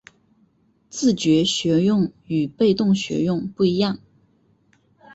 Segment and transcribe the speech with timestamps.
[0.89, 3.99] 自觉学用与被动学用不一样